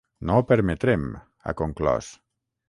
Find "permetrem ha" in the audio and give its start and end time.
0.51-1.55